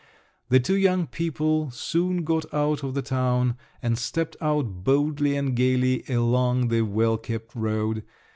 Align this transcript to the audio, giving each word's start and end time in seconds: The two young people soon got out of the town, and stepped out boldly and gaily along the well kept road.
The 0.49 0.59
two 0.59 0.77
young 0.77 1.05
people 1.05 1.69
soon 1.69 2.23
got 2.23 2.51
out 2.51 2.81
of 2.83 2.95
the 2.95 3.03
town, 3.03 3.55
and 3.83 3.99
stepped 3.99 4.35
out 4.41 4.83
boldly 4.83 5.35
and 5.37 5.55
gaily 5.55 6.03
along 6.09 6.69
the 6.69 6.81
well 6.81 7.19
kept 7.19 7.53
road. 7.53 8.03